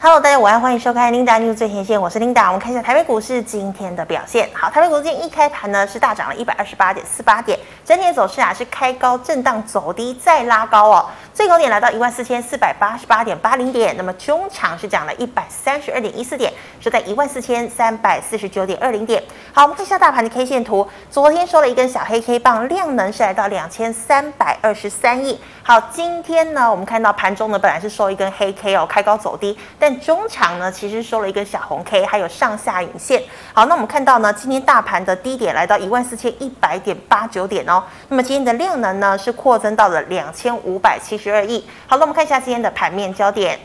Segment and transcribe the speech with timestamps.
[0.00, 2.46] Hello，大家午安，欢迎收看 Linda News 最前线，我是 Linda。
[2.46, 4.48] 我们看一下台北股市今天的表现。
[4.54, 19.20] 好，台北股市今天一开盘呢是大涨了一百二十八点四八点，整体走势啊是开高震荡走低再拉高哦，最高点来到一万四千四百八十八点八零点，那么中场是涨了一百三十二点一四点，收在一万四千三百四十九点二零点。
[19.52, 25.40] 好，我们看一下大盘的 K 线图，昨天收了一根小黑 K 棒，量能是来到两千三百二十三亿。
[25.68, 33.22] 好，今天呢我们看到盘中呢本来是收一根黑 K 哦，开高走低，但中场呢，其实收了一根小红 K，还有上下影线。
[33.52, 37.84] 好，那我们看到呢，今天大盘的低点来到一万四千一百点八九点哦。
[38.08, 41.62] 那么今天的量能呢，是扩增到了两千五百七十二亿。
[41.86, 43.60] 好，那我们看一下今天的盘面焦点。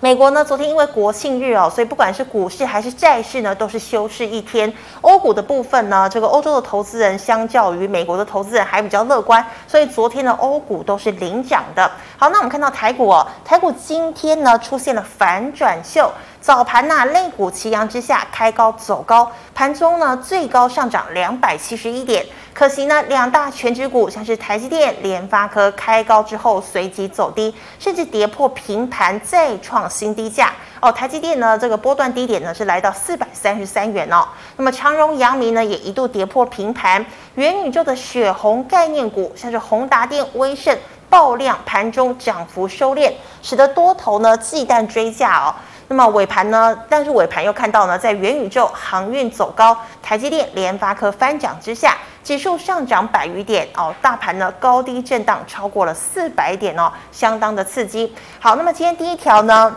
[0.00, 4.70] 美国呢，昨天因为国庆日哦，所以不管是股市还是债市呢，都是休市一天。
[5.00, 11.90] 欧股的部分呢，这个欧洲的投资人相较于美国的投资人还比较乐观，所以昨天的欧股都是领涨的。
[12.18, 16.12] 好，那我们看到台股哦，台股今天呢出现了反转秀。
[16.46, 22.24] 早盘呐、啊，类股齐扬之下，开高走高，盘中呢最高上涨两百七十一点。
[22.54, 30.52] 可惜呢，两大全值股像是台积电、联发科开高之后随即走低，甚至跌破平盘，再创新低价。
[30.80, 34.24] 哦，台积电呢这个波段低点呢是来到四百三十三元哦。
[34.56, 37.04] 那么长荣、阳明呢也一度跌破平盘。
[37.34, 40.78] 元宇宙的血红概念股像是宏达电、威盛
[41.10, 45.52] 爆量，盘中涨幅收敛，使得多头呢忌惮追价哦。
[45.88, 46.76] 那么尾盘呢？
[46.88, 58.12] 但是尾盘又看到呢，在元宇宙、航运走高，台积电、联发科翻涨之下，指数上涨百余点哦，大盘呢高低震荡超过了四百点哦，相当的刺激。
[58.40, 59.76] 好，那么今天第一条呢，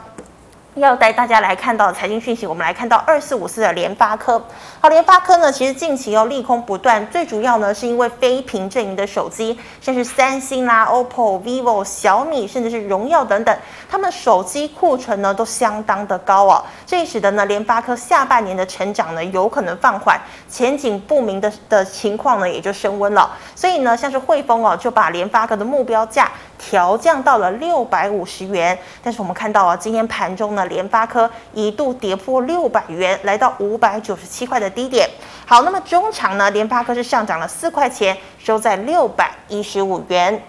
[0.80, 4.42] 要带大家来看到财经讯息，我们来看到二四五四的联发科。
[4.80, 13.58] 好，联发科呢，其实近期要利空不断，最主要呢是因为非苹阵营的手机，像是三星啦、OPPO、vivo、小米，甚至是荣耀等等，
[13.90, 23.30] 他们手机库存呢都相当的高哦，这使得呢联发科下半年的成长呢有可能放缓，前景不明的的情况呢也就升温了。
[23.54, 28.78] 所以呢，像是汇丰哦，就把联发科的目标价调降到了六百五十元。
[29.04, 30.66] 但是我们看到啊，今天盘中呢。
[30.70, 35.10] 联发科一度跌破六百元，来到五百九十七块的低点。
[35.46, 40.42] 好，那么中场呢，联发科是上涨了四块钱，收在六百一十五元。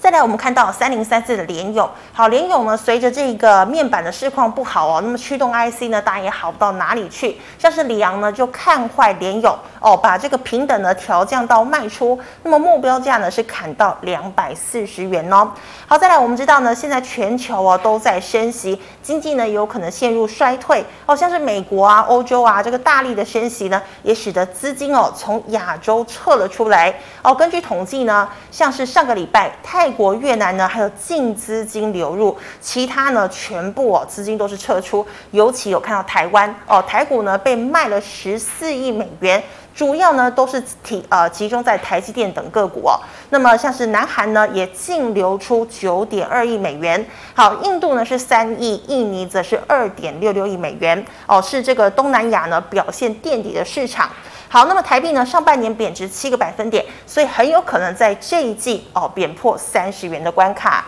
[0.00, 7.36] 再来，我们看到三零三四的联咏，好，联咏呢，随着这个面板的市况不好哦，那么驱动 IC 呢，当然也好不到哪里去。
[7.58, 15.50] 像是里昂呢，就看坏联咏哦，把这个平等呢调降到卖出，那么目标价呢是砍到两百四十元哦。
[15.88, 27.34] 好，再来，我们知道呢，现在全球哦都在升息，经济呢有可能陷入衰退哦，像是美国啊、欧洲啊，这个大力的升息呢，也使得资金哦从亚洲撤了出来哦。
[27.34, 29.88] 根据统计呢，像是上个礼拜泰。
[29.98, 39.42] 国、越南呢，还有净资金流入，其他呢全部哦资金都是撤出，尤其有看到台湾哦，台股呢被卖了十四亿美元，
[39.74, 42.94] 主要呢都是体呃集中在台积电等个股哦。
[43.30, 47.04] 那么像是南韩呢也净流出九点二亿美元，
[47.34, 54.08] 好，印度呢是三亿，印尼则是二点六六亿美元哦，是这个东南亚呢表现垫底的市场。
[54.50, 60.86] 好，那么台币呢，上半年贬值七个百分点，所以很有可能在这一季哦贬破三十元的关卡。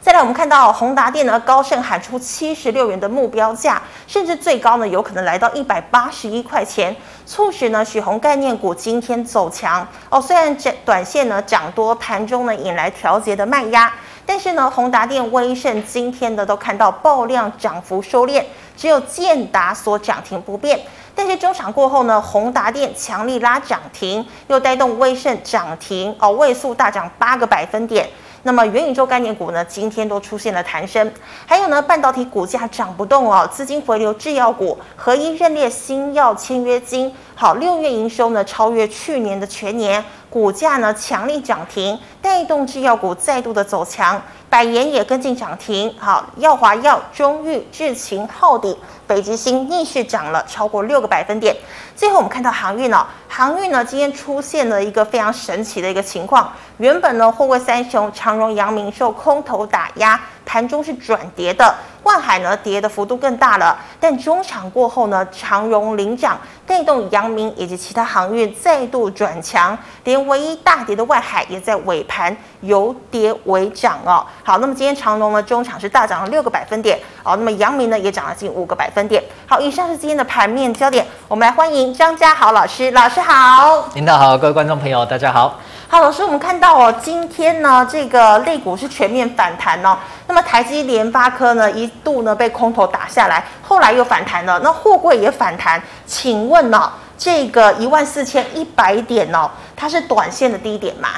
[0.00, 6.94] 再来，我们看到宏达电呢高盛喊出七十六元的目标价，甚至最高呢有可能来到一百八十一块钱，
[7.26, 10.20] 促使呢许宏概念股今天走强哦。
[10.20, 13.92] 虽然这短线呢涨多，盘中呢引来调节的卖压，
[14.24, 18.44] 但是呢宏达电、威盛今天呢都看到爆量涨幅收敛，
[18.76, 20.80] 只有建达所涨停不变。
[21.14, 28.08] 但是中场过后呢，宏达电强力拉涨停，又带动威盛涨停哦，位数大涨八个百分点。
[28.42, 31.12] 那么元宇宙概念股呢，今天都出现了弹升。
[31.44, 44.22] 还有呢，半导体股价涨不动哦，资金回流制药股，合一认列新药签约金，好，六月营收呢超越去年的全年，股价呢强力涨停，带动制药股再度的走强。
[44.48, 51.56] 百研也跟进涨停，好，药华药、中裕、智勤、浩鼎、北极星逆势涨了超过六个百分点。
[51.94, 61.72] 最后我们看到航运哦，航运呢今天出现了一个非常神奇的一个情况，原本呢货柜三雄长荣、阳明受空头打压，盘中是转跌的。
[62.02, 66.36] 万海呢跌的幅度更大了，但中场过后呢，长荣领涨，
[66.66, 74.26] 带动阳明以及其他航运再度转强，连唯一大跌的外海也在尾盘由跌为涨哦。
[74.42, 79.22] 好，那么今天长荣呢中场是大涨了六个百分点哦，那么阳明呢也涨了近五个百分点。
[79.46, 83.88] 好，以上是今天的盘面焦点，我们来欢迎张家豪老师，老师好。
[83.94, 85.60] 领导好，各位观众朋友大家好。
[85.92, 89.98] 好，老师，我们看到哦，今天呢，这个类股是全面反弹哦。
[90.28, 94.60] 那么台积、联发科呢，一度呢被空头打下来，后来又反弹了。
[94.60, 101.08] 那货柜也反弹，请问呢、哦，这个一万四千一百点哦，它是短线的低点吗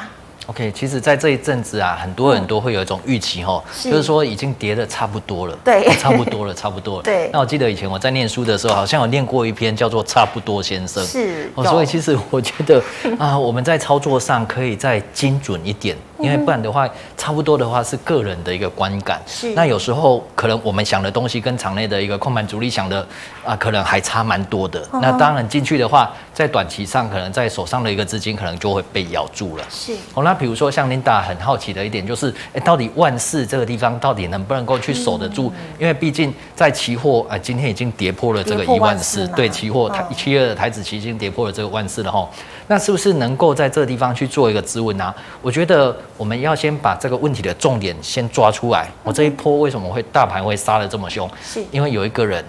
[0.47, 7.03] ？OK，其实，在这一阵子啊，很多人都会有一种预期哈，是就是说已经跌的差不多了，对， 差不多了，差不多了。
[7.03, 7.29] 对。
[7.31, 11.03] 那我记得以前我在念书的时候，好像有念过一篇叫做《差不多先生》。
[11.07, 11.49] 是。
[11.55, 12.81] 哦，所以其实我觉得
[13.17, 15.95] 啊，我们在操作上可以再精准一点。
[16.23, 19.21] 因为不然的话，差不多的话是个人的一个观感。
[19.27, 19.53] 是。
[19.53, 23.05] 那有时候可能我们想的东西跟场内的一个控盘主力想的
[23.43, 24.81] 啊，可能还差蛮多的。
[24.93, 29.63] 那当然进去的话，在短期上可能在手上的一个资金可能就会被咬住了。
[29.69, 29.93] 是。
[30.13, 35.51] 哦，那比如说像 Linda 很好奇的一点就是，哎，到底万四这个地方到底能不能够去守得住？
[35.77, 39.27] 因为毕竟在期货啊，今天已经跌破了这个一万四。
[39.35, 42.25] 对，期货台七月的台子期已经跌破了这个万四了哈。
[42.67, 45.13] 那是不是能够在这个地方去做一个支稳呢？
[45.41, 45.93] 我觉得。
[46.17, 48.87] 我们要先把这个问题的重点先抓出来。
[49.03, 51.29] 我这一波为什么会大盘会杀的这么凶？
[51.43, 52.43] 是因为有一个人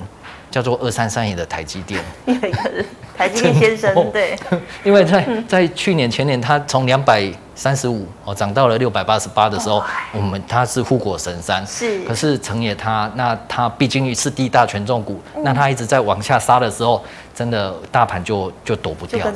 [0.50, 2.84] 叫做二三三一的台积电， 有一个人
[3.16, 4.36] 台积电先生 对，
[4.84, 7.32] 因为在在去年前年他从两百。
[7.56, 12.00] 三十五哦，涨到了六百八十八的时候，我们他是护国神山，是。
[12.00, 17.00] 可是成也他，那他毕竟是第一大权重股，那他一直在往下杀的时候，
[17.34, 19.26] 真的大盘就就躲不掉，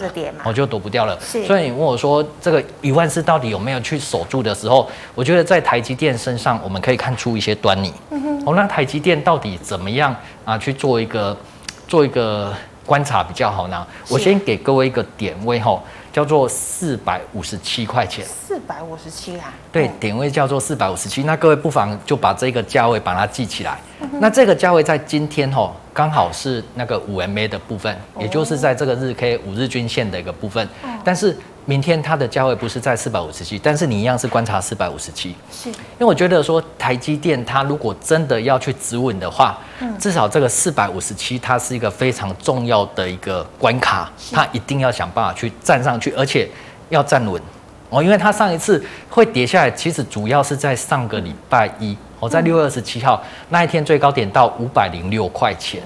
[0.45, 1.19] 我就躲不掉了。
[1.21, 7.93] 所以你问我说这个一万四到底有没有去守住的时候，我觉得在台积电身上我们可以看出一些端倪。
[8.11, 8.43] 嗯哼。
[8.47, 10.15] 哦，那台积电到底怎么样
[10.45, 10.57] 啊？
[10.57, 11.37] 去做一个
[11.87, 12.55] 做一个
[12.87, 13.87] 观察比较好呢？
[14.09, 15.79] 我先给各位一个点位哈。
[16.11, 19.53] 叫做四百五十七块钱，四百五十七啊？
[19.71, 21.23] 对，点位叫做四百五十七。
[21.23, 23.79] 那各位不妨就把这个价位把它记起来。
[24.01, 30.65] 嗯、那这个价位在今天吼，刚好是那个五 MA 的部分，也就是在这个日 K 五日均线的一个部分。
[30.85, 35.35] 哦、但是明天它的价位不是在四百五十七，但是你一样是观察四百五十七。
[35.51, 46.49] 是，因为我觉得说台积电它如果真的要去止稳的话，嗯、至少这个四百五十七它是一个非常重要的一个关卡，它一定要想办法去站上去，而且
[46.91, 47.43] 要站稳。
[47.91, 48.81] 哦，因为它上一次
[49.11, 55.83] 会跌下来，其实主要是在上个礼拜一，我在六月二十七号那一天最高点到五百零六块钱。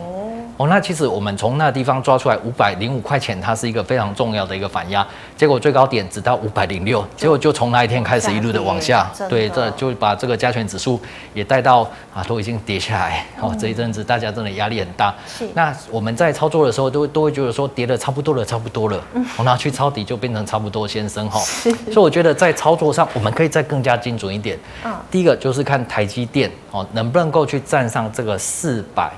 [0.63, 5.05] 哦，那其实我们从那个地方抓出来五百零五块钱，它是一个非常重要的一个反压，
[5.37, 11.01] 结果最高点只到五百零六，结果就从那一天开始一路的往下，对，这就把这个加权指数
[11.35, 11.81] 也带到
[12.15, 13.27] 啊，都已经跌下来。
[13.41, 15.13] 哦，这一阵子大家真的压力很大。
[15.27, 15.49] 是。
[15.55, 19.03] 那我们在操作的时候都都会觉得说跌的差不多了，差不多了。
[19.15, 19.27] 嗯。
[19.39, 21.41] 我拿去抄底就变成差不多先生哈。
[21.41, 21.73] 是。
[21.91, 24.57] 所以我觉得在操作上我们可以再更加精准一点。
[24.85, 24.95] 嗯。
[25.11, 29.11] 第一个就是看台积电哦，能不能够去站上这个四百。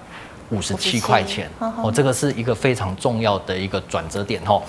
[0.55, 4.63] 五十七块钱哦，这个是一个非常重要的一个转折点哦。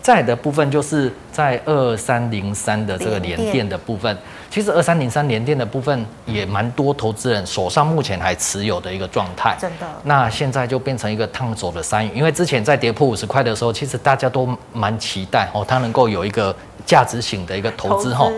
[0.00, 4.18] 再来的部分就是在二三零三的这个连电的部分，
[4.50, 9.56] 其实二三零三连电的部分也蛮多投资人手上目前还持有的一个状态。
[9.60, 9.86] 真的。
[10.02, 16.52] 那现在就变成一个烫手的山芋，因为之前在跌破五十块的时候，其实大家都蛮期待哦，它能够有一个
[16.84, 18.28] 价值型的一个投资哈。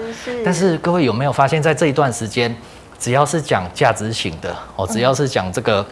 [0.45, 2.55] 但是各位有没有发现，在这一段时间，
[2.99, 5.87] 只要是讲价值型的哦，只要是讲这个。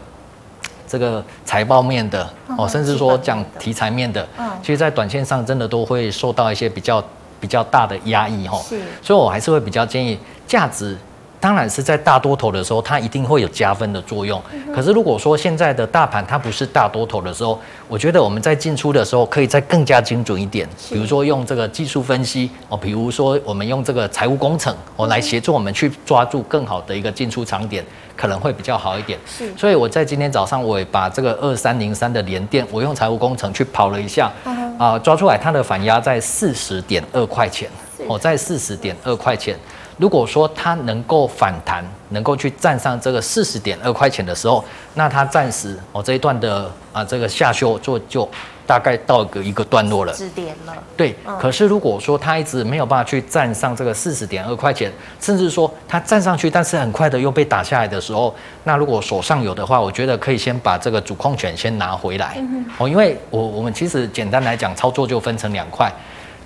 [0.93, 2.29] 这个财报面的
[2.59, 4.29] 哦，甚至说讲题材面的，
[4.61, 7.03] 其实，在短线上真的都会受到一些比较
[7.41, 8.59] 比较大的压抑哈。
[8.59, 10.95] 是，所以我还是会比较建议价值。
[11.43, 14.41] 当然是在大多头的时候，它一定会有加分的作用。
[14.73, 17.59] 可是如果说现在的大盘它不是大多头的时候，
[17.89, 20.69] 我觉得我们在进出的时候可以再更加精准一点。
[20.89, 27.85] 比如说用这个技术分析哦，比如说我们用这个财务工程哦来协助我们去抓住更好的一个进出场点，
[28.15, 29.19] 可能会比较好一点。
[29.27, 29.53] 是。
[29.57, 34.31] 所以我在今天早上我也把这个二三零三的连电，我用财务工程去跑了一下，
[34.79, 37.69] 啊，抓出来它的反压在四十点二块钱，
[38.07, 39.59] 哦，在四十点二块钱。
[40.03, 48.29] 如果说它能够反弹，能够去站上这个四十点二块钱的时候，那它暂时哦这一段的啊这个下修就就
[48.67, 50.13] 大概到个一个段落了。
[50.13, 50.75] 止点了。
[50.97, 51.15] 对。
[51.25, 54.91] 嗯、可是如果说它一直没有办法去站上这个四十点二块钱，
[55.21, 62.39] 甚至说它站上去，但是很快的又被打下来的时候，那如果手上有的话，我觉得可以先把这个主控权先拿回来。
[62.39, 65.89] 嗯、哦，因为我我们其实简单来讲，操作就分成两块。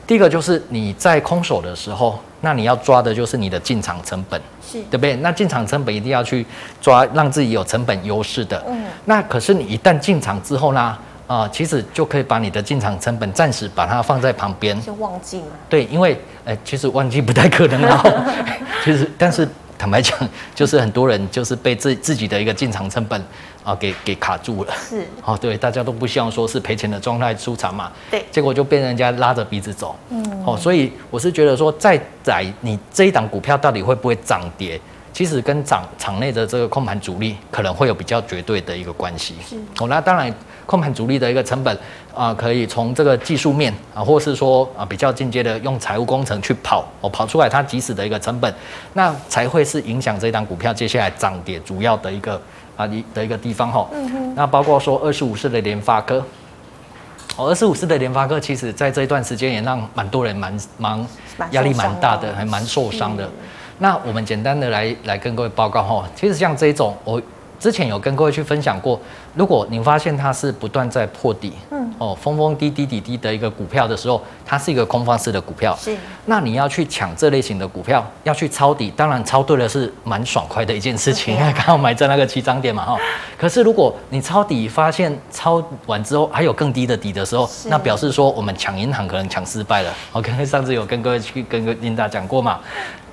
[0.06, 5.16] 第一个就是你在空手的时候，那你要抓的就是你的进场成本，是对不对？
[5.16, 6.44] 那进场成本一定要去
[6.80, 8.62] 抓，让自己有成本优势的。
[8.68, 8.84] 嗯。
[9.06, 10.80] 那可是你一旦进场之后呢，
[11.26, 15.46] 啊、呃，其实就可以把你的进场成本暂时把它放在旁边，就忘记了。
[15.68, 18.24] 对，因为呃，其实忘记不太可能哦。
[18.84, 19.48] 其实，但是
[19.78, 20.18] 坦白讲，
[20.54, 23.22] 就是很多人就是被自自己的一个进场成本
[23.62, 24.74] 啊给给卡住了。
[24.76, 27.92] 是，哦，对，大家都不希望说是赔钱的状态出场嘛。
[28.10, 29.96] 对，结果就被人家拉着鼻子走。
[30.10, 34.80] 嗯，哦，所以我是觉得说，在在你这一档股票到底会不会涨跌？
[35.12, 39.34] 其实跟场场内的这个控盘主力可能会有比较绝对的一个关系。
[39.48, 40.30] 是哦，那当然
[40.66, 41.74] 控盘主力的一个成本
[42.12, 48.52] 啊、呃，可以从这个技术面啊，或是说啊比较进阶的用财务工程去跑，哦跑出来它即时的一个成本，
[48.94, 52.40] 那才会是影响这档股票接下来涨跌主要的一个
[52.76, 53.86] 啊一的一个地方哈。
[53.92, 54.34] 嗯哼。
[54.34, 56.22] 那包括说二十五四的联发科，
[57.36, 61.06] 哦二十五四的联发科，其实在这一段时间也让蛮多人蛮蛮
[61.52, 63.30] 压力蛮大的，还蛮受伤的。
[63.78, 67.20] 那我们简单的来来跟各位报告哈，其实像这种，我
[67.58, 69.00] 之前有跟各位去分享过，
[69.34, 75.96] 如果你发现它是不断在破底，嗯，哦，峰峰低低底低的一个股票的时候，它是一个空方式的股票，是，
[76.26, 82.98] 那你要去抢这类型的股票，要去抄底，当然抄对了是蛮爽快的一件事情，因为刚好买在那个起涨点嘛哈。
[83.38, 89.92] 可是如果你抄底发现抄完之后还有更低的底的时候，那表示说我们抢银行可能抢失败了。
[90.12, 92.60] 我刚才上次有跟各位去跟个琳达讲过嘛。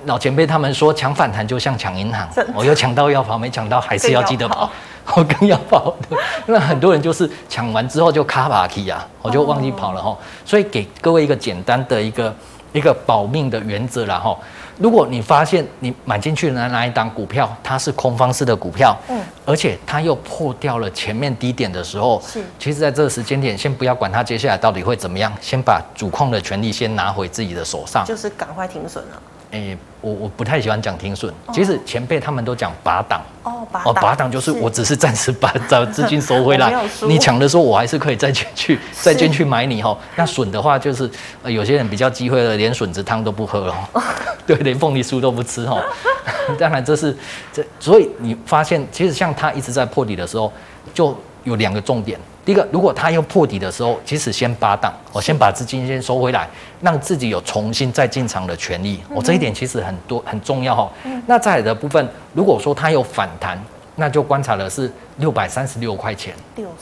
[0.06, 4.70] 老前辈他们说抢反弹就像抢银行，我又抢到要跑，没抢到还是要记得跑，
[5.14, 6.16] 我 更要跑的。
[6.46, 10.16] 那很多人就是抢完之后就卡巴奇啊，我就忘记跑了哈。
[10.44, 12.34] 所以给各位一个简单的一个
[12.72, 14.36] 一个保命的原则啦哈。
[14.76, 29.22] 如果你发现你买进去的那一档股票它是空方式的股票，嗯，而且它又破掉了前面低点的时候，是，其实在这个时间点先不要管它接下来到底会怎么样，先把主控的权利先拿回自己的手上，就是赶快停损了。
[29.54, 36.74] 诶、欸，我我不太喜欢讲停损，其实前辈他们都讲拔档哦，拔档、哦、拔档就是我只是暂时把 找资金收回来，
[37.06, 39.96] 你抢的时候我还是可以再进去再进去买你哈。
[40.16, 41.08] 那损的话就是、
[41.44, 43.74] 呃、有些人比较机会的，连笋子汤都不喝了，
[44.44, 45.80] 对，连凤梨酥都不吃哈。
[46.58, 47.16] 当然这是
[47.52, 50.52] 这，所以你发现其实像他一直在破底的时候，
[50.92, 52.18] 就有两个重点。
[52.44, 56.48] 第一个，如果它要破底的时候，其实先八档，我先把资金先收回来，
[56.82, 59.00] 让自己有重新再进场的权利。
[59.14, 60.92] 我这一点其实很多很重要哈。
[61.26, 63.58] 那再来的部分，如果说它有反弹，
[63.96, 66.34] 那就观察的是六百三十六块钱。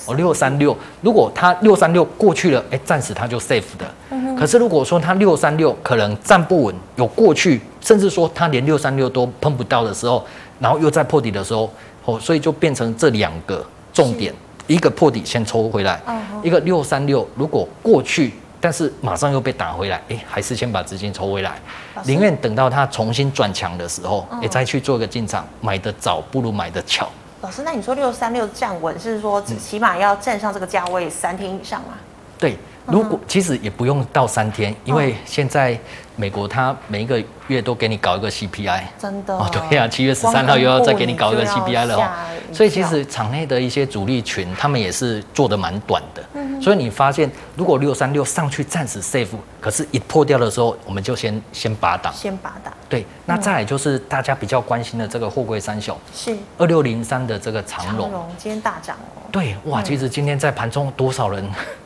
[0.07, 0.77] 哦，六三六。
[1.01, 4.35] 如果它六三六过去了，哎，暂时它就 safe 的。
[4.37, 10.25] 可是如果说它六三六可能站不稳，有过去，甚至说它连六三六都碰不到的时候，
[10.59, 11.71] 然后又在破底的时候，
[12.05, 14.35] 哦，所以就变成这两个重点。
[14.67, 16.01] 一个破底先抽回来，
[16.43, 21.61] 一个六三六如果过去，但是马上又被打回来，哎，还是先把资金抽回来，
[22.05, 27.09] 宁愿等到它重新转强的时候，哎，再去做个进场，买的早不如买的巧。
[27.41, 31.95] 老师，那你说六三六站稳是说起码要站上这个价位三天以上吗？
[32.39, 32.57] 对。
[32.85, 35.79] 如果其实也不用到三天，因为现在
[36.17, 39.37] 美国它每一个月都给你搞一个 CPI，真的。
[39.37, 42.09] 哦，对呀，七月十三号又要再给你搞一个 CPI 了哦，
[42.53, 46.23] 所以其实场内的一些主力群他们也是做的蛮短的，
[46.61, 49.29] 所以你发现如果六三六上去暂时 safe，
[49.61, 56.37] 可是一破掉的时候，我们就先先拔档，先拔档，对，那再来就是大家比较关心的这个货柜三雄，是。
[56.59, 61.45] 二六零三的这个长荣，长荣今天大涨哦，对，哇，其实今天在盘中多少人？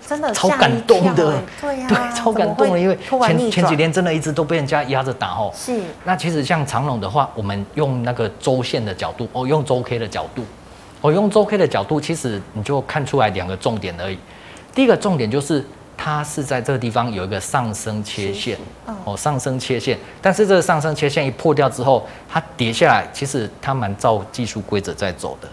[0.08, 5.52] 真的超感动的，对呀，对，超感动的，因为前前几天真的一直都被人家压着打哦。
[5.56, 5.80] 是。
[6.04, 10.44] 那其实像长龙的话，我们用那个周线的角度，哦，用周 K 的角度，
[11.00, 14.18] 我用周 K 的角度，其实你就看出来两个重点而已。
[14.74, 15.64] 第一个重点就是
[15.96, 18.58] 它是在这个地方有一个上升切线，
[19.04, 19.98] 哦，上升切线。
[20.20, 25.48] 但是这个上升切线一破掉之后，它跌下来，其实它蛮照技术规则在走的。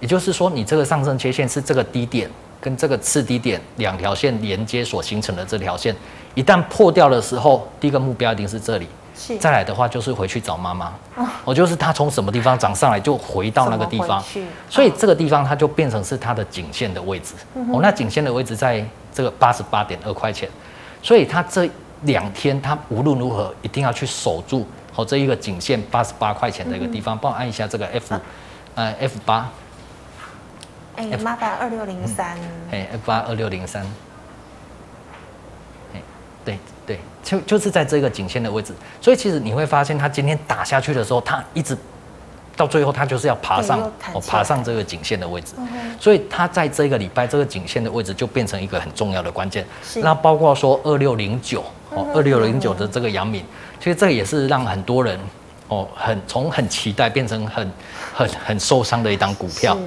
[0.00, 2.30] 也就是说，你这个上升切线是这个低点。
[2.62, 5.92] 跟这个次低点两条线连接所形成的这条线，
[6.36, 8.86] 一旦破掉的时候，第一个目标一定是这里。
[9.16, 9.36] 是。
[9.38, 10.92] 再来的话就是回去找妈妈。
[11.16, 11.26] 哦。
[11.44, 14.22] 我就是他从什么地方长上来就回到那个地方。
[14.68, 17.34] 所以这个地方它就变成是它的颈线的位置。
[17.54, 17.80] 哦。
[17.82, 20.48] 那颈线的位置在这个八十八点二块钱。
[21.02, 21.68] 所以它这
[22.02, 27.16] 两天它无论如何一定要去守住好这一个颈线八十八块钱的一个地方。
[27.16, 28.14] 帮我按一下这个 F，
[28.74, 29.48] 呃 F 八。
[30.94, 32.38] 哎，麻烦二六零三。
[32.70, 33.82] 哎，F 八二六零三。
[35.94, 36.02] 哎，
[36.44, 41.76] 对对，就就是在这个颈线的位置，所以其实你会发现，它今天打下去的时候，它一直
[42.56, 43.80] 到最后，它就是要爬上
[44.12, 45.54] 哦，爬上这个颈线的位置。
[46.00, 49.64] 所以它在这个礼拜，这个颈线的位置就变成一个很重要的关键。
[49.96, 53.44] 那包括说二六零九哦，二六零九的这个阳明，
[53.78, 55.18] 其实这也是让很多人
[55.68, 57.72] 哦，很从很期待变成很
[58.12, 59.78] 很很受伤的一档股票。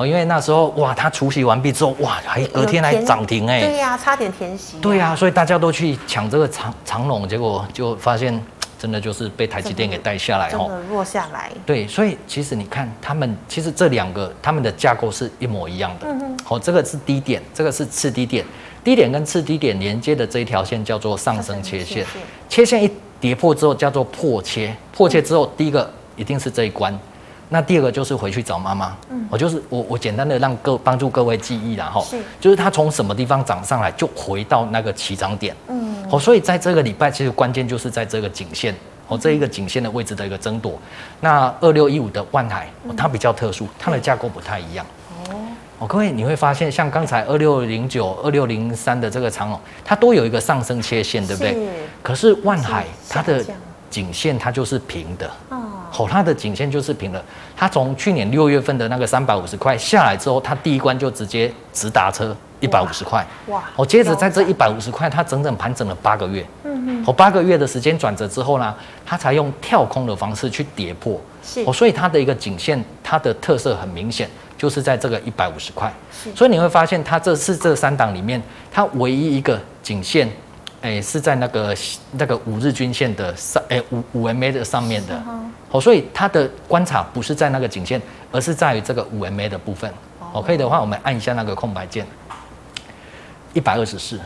[0.00, 4.80] 哦，因为那时候哇，它除息完毕之后，哇，还隔天还涨停哎，对呀、啊，差点填息、啊。
[4.80, 8.42] 对呀、啊，所以大家都去抢这个长长龙，结果就发现
[8.78, 11.50] 真的就是被台积电给带下来哦，真的落下来。
[11.66, 16.06] 对，所以其实你看他们，其实这两个他们的架构是一模一样的。
[16.08, 18.42] 嗯好，这个是低点，这个是次低点，
[18.82, 22.06] 低点跟次低点连接的这一条线叫做上升切线，
[22.48, 22.90] 切线一
[23.20, 26.98] 跌破之后叫做破切，破切之后第一个一定是这一关。
[27.52, 38.72] 那第二个就是回去找妈妈，嗯，我就是我我简单的让各帮助各位记忆然后，是，就是它从什么地方涨上来就回到那个起涨点，嗯，好，所以在这个礼拜其实关键就是在这个颈线，
[39.08, 40.78] 哦，这一个颈线的位置的一个争夺。
[41.20, 44.86] 那二六一五的万海，它比较特殊，它的架构不太一样，
[45.28, 45.34] 哦，
[45.80, 51.56] 哦，各位你会发现像刚才二六零九、二六零三的这个长哦，它都有一个上升切线，对不对？
[52.00, 53.44] 可是万海它的
[53.90, 55.28] 颈线它就是平的，
[55.90, 57.22] 好，它的颈线就是平的。
[57.56, 63.26] 它从去年六月份的那个三百五十块下来之后，它第一关就直接直达车一百五十块。
[63.48, 63.62] 哇！
[63.74, 66.46] 哦，接着在这一百五十块，它整整盘整了八个月。
[66.62, 67.04] 嗯嗯。
[67.06, 71.20] 哦，八个月的时间转折之后呢，它才用跳空的方式去跌破。
[71.42, 71.62] 是。
[71.66, 75.92] 哦，所以它的一个颈线，它的特色很明显，就是在这个一百五十块。
[76.12, 76.32] 是。
[76.36, 80.30] 所以你会发现，它这是这三档里面，它唯一一个颈线。
[80.82, 81.76] 哎、欸，是在那个
[82.12, 85.14] 那个五日均线的上，哎、欸，五五 MA 的上面的，
[85.68, 88.00] 好、哦，所以它的观察不是在那个颈线，
[88.32, 89.92] 而是在于这个五 MA 的部分。
[90.32, 92.06] 哦，可以的话，我们按一下那个空白键，
[93.52, 94.18] 一百二十四。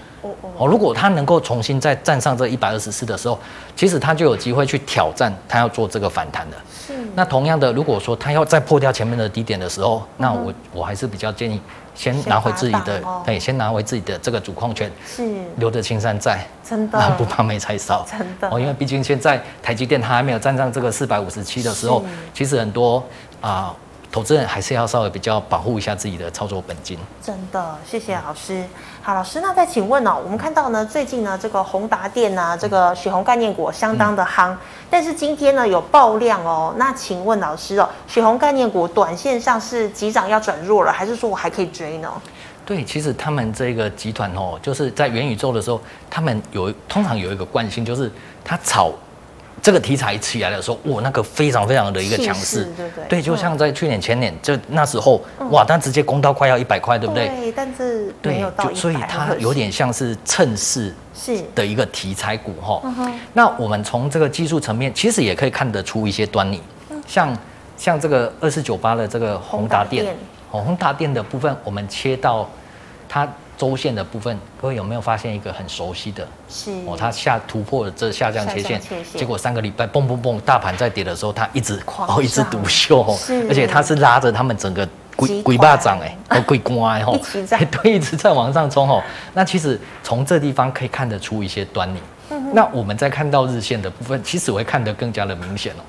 [0.57, 3.37] 哦，如果它能够重新再站上这一百二十四的时候，
[3.75, 6.57] 其实它就有机会去挑战它要做这个反弹的。
[6.87, 6.93] 是。
[7.17, 11.61] 那同样的，如果说它要再破掉前面的低点的时候，那我我还是比较建议。
[11.95, 15.23] 先拿回自己的，对，先拿回自己的这个主控权，是
[15.57, 22.97] 留着青山在，真的不怕没柴烧， 真的哦，因为毕竟现在台积电它还没有站上这个四百五十七的时候，其实很多
[23.41, 23.69] 啊。
[23.69, 23.77] 呃
[24.15, 26.97] 投资人还是要稍微比较保护一下自己的操作本金。
[27.21, 28.63] 真的，谢谢老师。
[29.07, 34.57] 好，老师，那再请问哦，我们看到呢，最近呢，这个宏达电呢，这个血红概念股相当的夯，
[34.89, 36.73] 但是今天呢有爆量哦。
[36.79, 42.11] 那请问老师哦，血红概念股短线上是急涨要转弱了，还是说我还可以追呢？
[42.65, 48.11] 对，其实他们这个集团哦，就是在元宇宙的时候，他们有通常有一个惯性，就是
[48.43, 48.91] 他炒。
[49.65, 53.05] 这个题材起来的时候，哇，那个非常非常的一个强势，对对？
[53.09, 57.29] 对，就像在去年前年，就那时候，哇，它直接攻到快要一百块，对不对？
[57.29, 61.43] 对，但是没有到，所以它有点像是趁势是。
[61.55, 62.83] 的一个题材股哈。
[63.33, 66.61] 那我们从这个技术层面，其实也可以看得出一些端倪，
[67.07, 67.35] 像
[67.79, 70.15] 像这个二四九八的这个宏达电，
[70.51, 72.47] 宏达电的部分，我们切到
[73.09, 73.27] 它。
[73.57, 76.27] 周线的部分，各位有没有发现一个很熟悉的？
[76.49, 78.81] 是哦，它下突破了这下降切线，
[79.15, 87.19] 结果三个礼拜蹦蹦蹦，大盘在跌的时候，它一直哦一直独秀哦，而且它是拉着他们整个鬼鬼巴掌哎，哦鬼乖哦，
[87.83, 89.03] 对，一直在往上冲哦。
[89.33, 91.99] 那其实从这地方可以看得出一些端倪。
[92.53, 95.83] 那我们在看到日线的部分，其实我会看得更加的明显哦。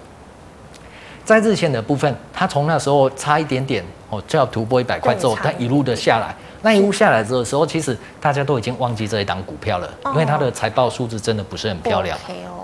[1.24, 6.36] 在日线的部分，它从那时候差一点点哦，就要突破一百块之后，它一路的下来。
[6.66, 12.18] 那一路下来的时候，其实大家都已经忘记这一档股票了，因为它的财报数字真的不是很漂亮。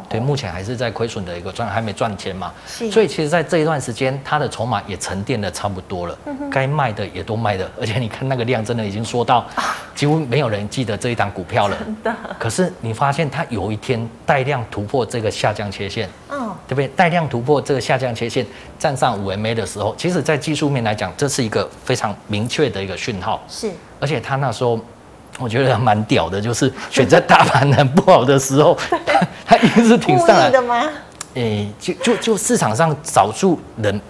[0.10, 2.52] 对，目前还是在亏损的一个状态，还没赚钱嘛。
[2.66, 6.18] 所以其实，在这一段时间，它的筹码也沉淀的差不多了，
[6.50, 9.46] 该卖的也都卖了，而且你看那个量，真的已经缩到
[9.94, 11.78] 几乎没有人记得这一档股票了。
[12.40, 16.88] 可是你发现它有一天带量突破这个下降切线，嗯对不对？
[16.88, 18.44] 带量突破这个下降切线，
[18.80, 23.40] 站上五 MA 的时候，其实在技术面来讲，这是一个非常明确的一个讯号。
[23.48, 23.72] 是。
[24.02, 24.78] 而且他那时候，
[25.40, 30.90] 我觉得蛮屌的，就是选在大盘很不好的时候，他他一直挺上来的吗？
[31.36, 34.02] 诶，就就就市场上少数人，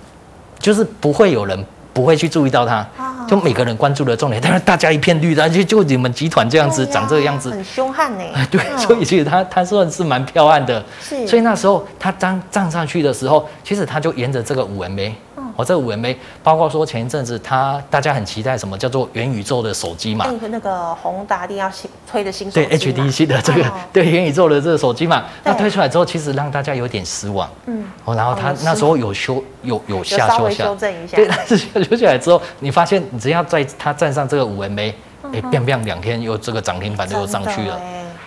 [0.57, 2.87] 就是不会有人不会去注意到他，
[3.27, 8.23] 就每个人关注的重点，但是大家一片绿的，就就你们集团这样子长这个样子，很凶悍呢。
[8.49, 11.27] 对，所以其实他他算是蛮彪悍的，是。
[11.27, 15.11] 所以那时候他当站上去的时候，其实他就沿着这个五 MA。
[15.61, 20.25] 哦，这个五 MA 包括说前一阵子，他大家很期待什么叫做元宇宙的手机嘛？
[20.49, 25.25] 那个宏达电要新推的新手机对 HDC 的这个、哦、 对元宇宙的这个手机嘛？
[25.43, 27.49] 那推出来之后，其实让大家有点失望。
[27.67, 27.85] 嗯。
[28.03, 31.15] 哦，然后它那时候有修有有下修下，修正一下。
[31.15, 34.93] 对，但是修起来之后，你发现你只要在它站上这个五 MA，
[35.31, 37.79] 哎，biang biang 两天又这个涨停板就又上去了。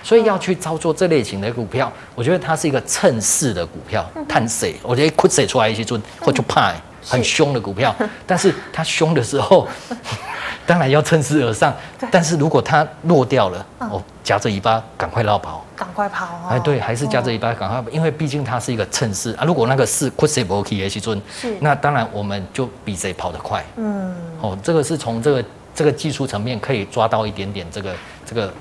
[0.02, 4.76] 所以要去操作这类型的股票，我觉得它是一个趁势的股票，探水？
[4.82, 6.70] 我觉得亏水出来一些就，或就怕。
[7.06, 7.94] 很凶的股票，
[8.26, 9.68] 但是它凶的时候，
[10.66, 11.74] 当然要趁势而上。
[12.10, 16.48] 但是如果它落掉了，哦，夹着尾巴赶快绕跑，赶快跑。
[16.48, 19.44] 哎，对，还是夹着尾巴赶快，因为毕竟它是一个趁势啊。
[19.44, 23.64] 如果那个势亏谁不 OK 的时阵，是，那当然我们就比谁跑得快。
[23.76, 28.52] 嗯，哦，这个是从这个这个技术层面可以抓到一点点这个这个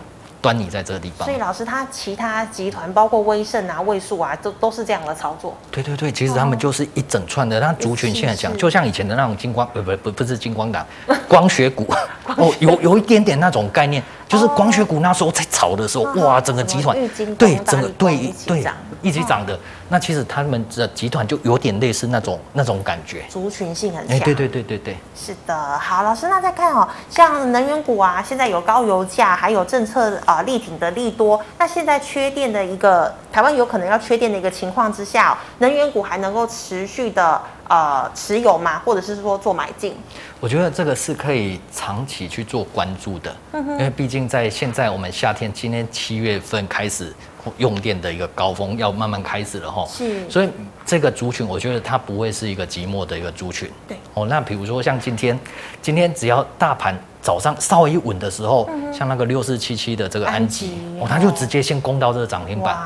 [0.43, 1.25] 端倪在这个地方。
[1.25, 5.55] 所以老师，他其他集团包括威盛啊、位数啊，都都是这样的操作。
[5.71, 10.85] 对对对，其实他们就是一整串的，那族群现在讲，就像以前的那种金光，不不不不是金光党，
[11.29, 11.87] 光学股
[12.35, 14.03] 哦，有有一点点那种概念。
[14.33, 16.97] 就是光学股那时候在炒的时候，哇，整个集团
[17.37, 18.67] 对整个对对
[19.03, 19.57] 一起涨的。
[19.89, 24.19] 那其实他们的集团就有点类似那种那种感觉，族群性很强。
[24.21, 25.77] 对对对对对，是的。
[25.77, 31.39] 好，老师，那再看哦，像能源股啊，现在有高油价，还有政策啊力挺的利多。
[31.59, 38.79] 那现在缺电的一个台湾有可能要缺电的一个情况之下，能源股还能够持续的呃持有吗？
[38.85, 39.93] 或者是说做买进？
[40.39, 47.13] 我觉得这个是可以长期去做关注的，因为毕竟在现在我们夏天，今天七月份开始
[47.57, 50.49] 用电的一个高峰要慢慢开始了哈，是，所以
[50.85, 55.39] 这个族群我觉得它不会是一个寂寞的一个族群，对，哦，那比如说像今天，
[55.81, 62.77] 今天只要大盘早上稍微一稳的时候，像那个六四七七的这个安吉，哦，它就直接先攻到这个涨停板，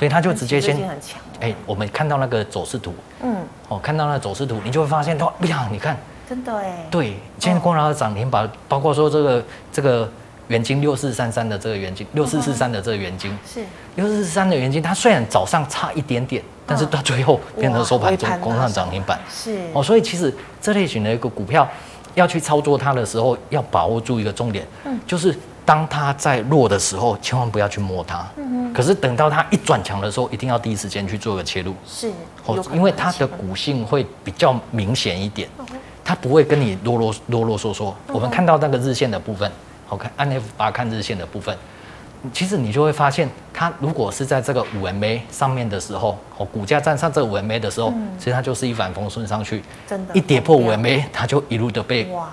[0.00, 0.76] 对，它就直接先，
[1.44, 3.36] 哎，我们看到那个走势图，嗯，
[3.68, 5.94] 哦，看到那个走势图，你就会发现，哇，哎呀，你看。
[6.26, 10.10] 真的哎，对，今天光拿的涨停板，包括说这个这个
[10.48, 13.62] 元晶六四三三的这个元晶六四四三的这个元晶是。
[13.96, 19.20] 六四四三的元晶，它虽然早上差一点点，但是到最后变成收盘中攻上涨停板。
[19.30, 19.68] 是。
[19.74, 21.68] 哦，所以其实这类型的一个股票
[22.14, 32.10] 要去操作它的时候，要把握住一个重点，嗯，就是当它在弱的时候，千万不要去摸它，嗯，可是等到它一转强的时候，一定要第一时间去做个切入，是
[32.44, 35.48] 哦，因为它的股性会比较明显一点。
[36.06, 37.90] 它不会跟你啰啰啰啰嗦嗦。
[38.08, 39.50] 我们看到那个日线的部分，
[39.86, 41.56] 好看按 F 八看日线的部分，
[42.30, 52.28] 其实你就会发现，它如果是在这个五 MA 上面的时候，哦，股价站上这五 MA 的时候，其实它就是一帆风顺上去，真的，一跌破五 MA，它就一路的被，哇，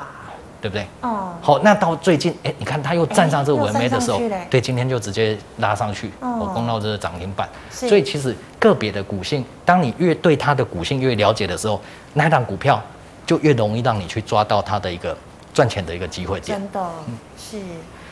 [0.62, 0.86] 对不对？
[1.02, 7.50] 哦，好，那到最近，哎，你看它又站上这五 MA 的时候，对，今天就直接拉上去，哦，攻到这个涨停板。
[7.69, 11.82] 所以其实个别的股性，当你越对它的股性越了解的时候，
[12.13, 12.82] 那档股票。
[13.24, 15.15] 就越容易让你去抓到它的一个
[15.54, 16.60] 赚钱的一个机会点。
[16.60, 17.58] 真的，嗯、是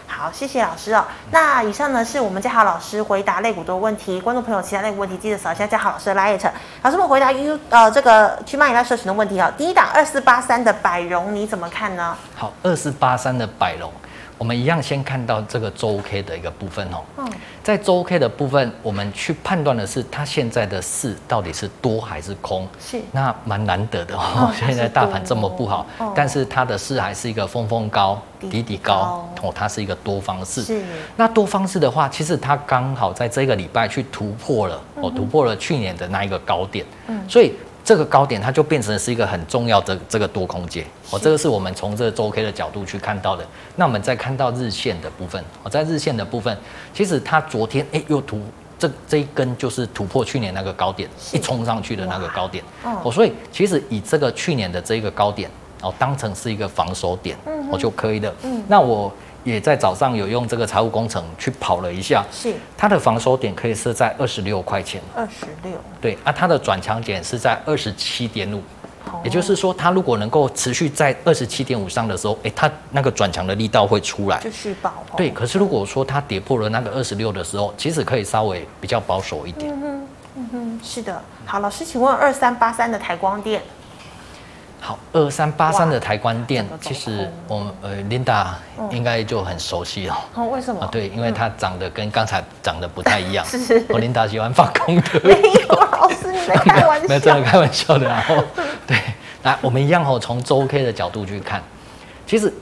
[0.09, 1.05] 好，谢谢老师哦。
[1.31, 6.51] 那以上呢是我们嘉豪老师回答肋骨的问题，观众朋友其他肋骨问题记得扫一下嘉豪老师的 light。
[6.81, 9.53] 老师们回答 U 呃这个去蚂蚁拉社群的问题啊。
[9.55, 12.17] 第一档二四八三的百荣你怎么看呢？
[12.35, 13.93] 好，二四八三的百荣。
[14.39, 17.29] 我们一样先看到这个周 K 的一个部分哦，
[17.61, 23.01] 在周 K 的部分，我们去判断的是它现在的市到底是多还是空，是。
[23.11, 24.49] 那蛮难得的哦。
[24.57, 30.63] 现在大盘这么不好，但是它的市还是一个峰峰高，底底高哦，它是一个多方式。
[30.63, 30.81] 是。
[31.17, 37.53] 那多方式的话，其实它刚好在这个礼拜去突破了哦，突破了去年的那一个高点，嗯，所以。
[37.89, 43.43] 这个高点它就变成是一个很重要的这个多空间哦，这个是我们从这个周 K 的角度去看到的。
[43.77, 46.55] 那我们再看到日线的部分哦，在日线的部分，
[46.93, 48.39] 其实它昨天哎又突
[48.77, 55.49] 这这一根就是突破去年那个高点，一冲上去的那个高点哦，所以其实以这个去年的这一个高点
[55.81, 57.35] 哦当成是一个防守点
[57.71, 58.31] 哦就可以了。
[58.43, 59.11] 嗯，那我。
[59.43, 65.71] 也在早上有用这个财务工程去跑了一下，是它的防守点可以设在二十六块钱，二十六，
[66.01, 68.61] 对啊，它的转强点是在二十七点五，
[69.23, 74.93] 也就是说，它如果能够持续在二十七点五上的时候，哎，它那个转强的力道会出来，就续保。
[75.15, 79.71] 对，可是如果说它跌破了那个二十六的时候，其实可以稍微比较保守一点。
[79.73, 81.21] 嗯哼，嗯哼，是的。
[81.45, 83.61] 好，老师，请问二三八三的台光电。
[84.81, 88.47] 好，二三八三的台关店，其实我们呃，Linda
[88.91, 90.17] 应该就很熟悉了。
[90.35, 90.81] 哦，为什么？
[90.81, 93.43] 啊，对，因为它长得跟刚才长得不太一样。
[93.47, 93.85] 是。
[93.89, 95.03] 我 Linda 喜欢放空的。
[95.23, 97.07] 没有，老师你在开玩笑。
[97.09, 98.07] 没有，真的开玩笑的。
[98.07, 98.43] 然后，
[98.87, 98.97] 对，
[99.43, 101.61] 来，我们一样哦，从周 K 的角度去看，
[102.25, 102.53] 其实。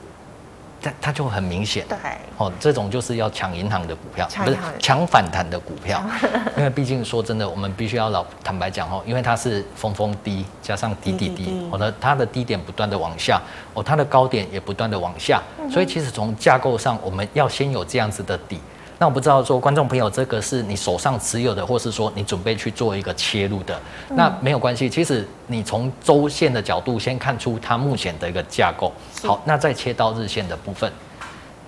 [0.80, 1.96] 它它就很明显，对，
[2.36, 6.02] 哦，这种就是要抢银行的股票，不是抢反弹的股票，
[6.56, 13.40] 因为毕竟说真的，我们必须要老坦白讲哦，因为它是峰峰低加上低低低，我的它的低点不断的往下，
[13.74, 18.60] 哦，它的高点也不断的往下，所以其实从架构上，我们要先有这样子的底。
[19.00, 24.90] 那我不知道说，观众朋友，这个是你手上持有的，或是说你准备去做一个切入的，那没有关系。
[24.90, 28.92] 其实你从周线的角度先看出它目前的一个架构。
[29.22, 30.92] 好，那再切到日线的部分。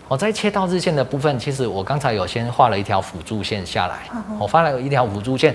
[0.09, 4.01] 我在切到日线的部分，其实我刚才有先画了一条辅助线下来。
[4.37, 5.55] 我发了一条辅助线，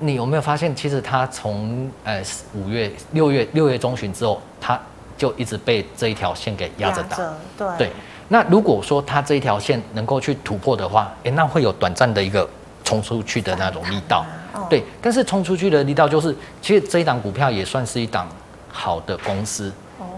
[0.00, 2.20] 你有没有发现，其实它从呃
[2.52, 4.76] 五月、六月、六月中旬之后，它
[5.16, 7.16] 就一直被这一条线给压着打。
[7.56, 7.78] 对。
[7.78, 7.90] 对
[8.28, 12.48] 那如果说它这一条线能够去突破的话，哎、欸，那会有短暂的一个
[12.84, 14.24] 冲出去的那种力道，
[14.68, 14.82] 对。
[15.00, 18.28] 但是冲出去的力道就是，其实这一档股票也算是一档
[18.70, 19.72] 好的公司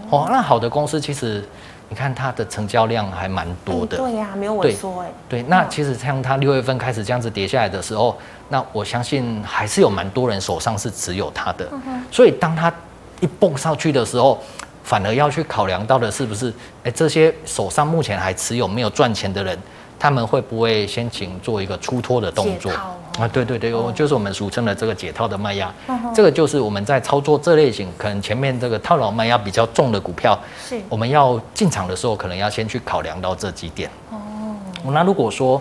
[0.09, 0.27] 哦。
[0.29, 1.43] 那好的公司其实
[1.89, 3.97] 你看它的成交量还蛮多的。
[3.97, 5.11] 对呀，没有萎缩哎。
[5.27, 8.17] 对，那其实像它六月份开始这样子跌下来的时候，
[8.49, 11.67] 那我相信还是有蛮多人手上是持有它的。
[12.11, 12.73] 所以当它
[13.21, 14.41] 一蹦上去的时候，
[14.85, 19.57] 反而要去考量到的是不是，哎，这些手上目前还持有没有赚钱的人，
[19.97, 22.71] 他们会不会先请做一个出脱的动作？
[23.17, 30.79] 啊，对对对，我就是我们俗称的这个解套的卖压，嗯、这个就是我们在操作这类型，可能前面这个套牢卖压比较重的股票，是。
[30.87, 33.89] 我们要进场的时候，可能要先去考量到这几点。
[34.11, 34.55] 哦，
[34.91, 35.57] 那如果说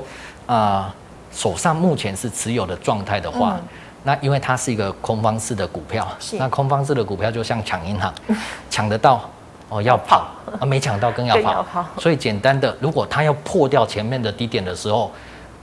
[0.46, 0.92] 啊、呃，
[1.32, 3.68] 手上目前是持有的状态的话，嗯、
[4.04, 6.36] 那因为它是一个空方式的股票，是。
[6.36, 8.14] 那空方式的股票就像抢银行，
[8.70, 9.28] 抢得到
[9.68, 10.28] 哦要跑，
[10.60, 11.84] 啊没抢到更要跑，要跑。
[11.98, 15.10] 所以简单的，如果它要破掉前面的低点的时候。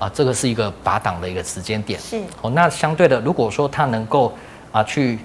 [0.01, 1.99] 啊，这个是一个拔档的一个时间点。
[1.99, 2.19] 是。
[2.41, 4.33] 哦，那相对的，如果说它能够
[4.71, 5.19] 啊去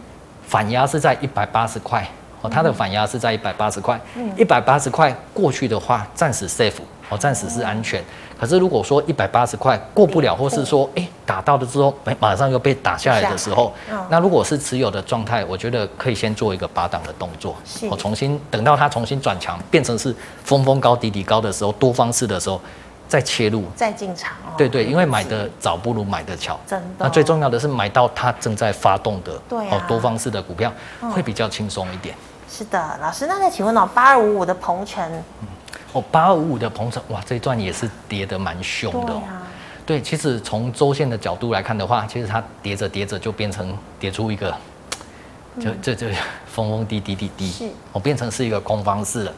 [0.46, 2.07] 反压是在一百八十块，
[2.42, 3.98] 哦，它的反压是在一百八十块，
[4.37, 6.74] 一百八十块过去的话，暂时 safe，
[7.09, 8.03] 哦，暂时是安全。
[8.38, 13.73] 可是如果说一百八十块过不了，或是说哎打到了之后，哎马上又被打下来的时候，
[14.11, 17.57] 那如果是持有的状态，我觉得可以先做一个拔档的动作，
[17.90, 20.14] 我重新等到它重新转强，变成是
[20.45, 22.61] 峰峰高底底高的时候，多方式的时候。
[23.09, 24.51] 再切入，再进场哦。
[24.59, 26.59] 对对，因为买的早不如买的巧。
[26.66, 27.05] 真的。
[27.05, 30.73] 那最重要的是买到它正在发动的，对哦，多方式的股票
[31.14, 32.12] 会比较轻松一点。
[32.51, 35.09] 是的，老师，那再请问哦，八二五五的鹏程，
[35.96, 39.12] 哦，八二五五的鹏程，哇，这一段也是跌得蛮凶的。
[39.12, 39.42] 对啊。
[39.87, 44.54] 对，其实从周线的角度来看的话，其实它跌着跌着就变成跌出一个。
[45.59, 46.06] 就这就
[46.46, 49.32] 峰峰低低低低，是，我变成是一个空方式了。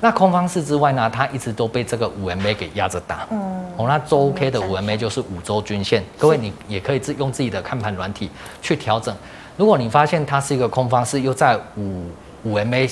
[0.00, 3.26] 那空方式之外呢，它一直都被这个五 MA 给压着打。
[3.32, 6.04] 嗯，哦，那周 K 的五 MA 就是五周均线。
[6.16, 8.30] 各位，你也可以自用自己的看盘软体
[8.62, 9.12] 去调整。
[9.56, 12.04] 如果你发现它是一个空方式，又在五
[12.44, 12.88] 五 MA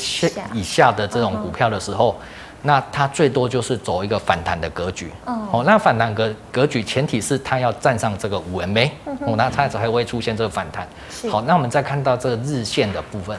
[0.52, 2.16] 以下的这种股票的时候。
[2.64, 8.88] 那它最多就是走一个反弹的格局，哦，那反弹格格局前提是它要站上这个五 MA，
[9.27, 10.87] 哦，那它才会出现这个反弹。
[11.29, 13.37] 好，那我们再看到这个日线的部分，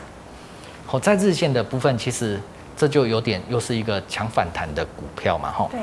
[0.85, 2.37] 好，在日线的部分，其实
[2.75, 5.79] 这就有点又是一个强反弹的股票嘛，哈，对，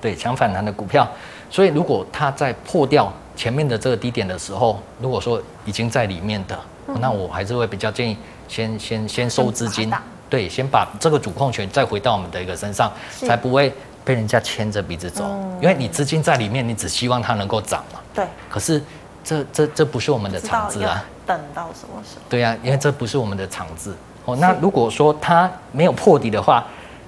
[0.00, 1.08] 对，强反弹的股票，
[1.48, 6.58] 所以如果它在破掉前面的这个低点的时候，如果说已经在里面的，
[7.00, 8.14] 那我还是会比较建议
[8.46, 9.90] 先先先收资金。
[10.32, 12.90] 对，先把这个主控权再回到我们的一个身上，
[13.20, 13.70] 才不会
[14.02, 15.24] 被人家牵着鼻子走。
[15.26, 18.00] 嗯、因为你资金在里面，你只希望它能够涨嘛。
[18.14, 18.24] 对。
[18.48, 18.82] 可是
[19.22, 21.04] 这这这不是我们的场子啊。
[21.26, 22.22] 等到什么时候？
[22.30, 24.34] 对呀、啊，因为这不是我们的场子哦。
[24.36, 26.64] 那如果说它没有破底的话，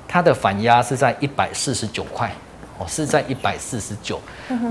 [0.06, 2.30] 它的反压是在一百四十九块
[2.76, 4.20] 哦，是在一百四十九。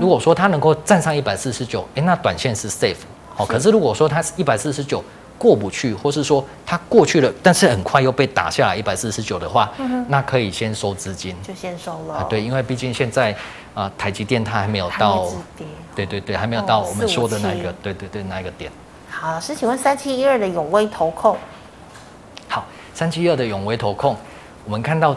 [0.00, 3.02] 如果说它能够站上一百四十九，哎，那短线是 safe
[3.36, 3.44] 哦。
[3.44, 5.02] 可是如果说它是一百四十九。
[5.36, 12.14] 过不去，或是说它过去了，但是很快又被打下来一百四十九的话，嗯、那可以先收资金，就先收了。
[12.14, 13.32] 啊，对，因为毕竟现在
[13.74, 15.28] 啊、呃，台积电它还没有到，
[15.94, 18.70] 对对对，还没有到我们说的那一个，哦、对对对，那一个点。
[19.10, 21.36] 好，老师，请问三七一二的永威投控。
[22.48, 24.16] 好，三七一二的永威投控，
[24.64, 25.16] 我们看到，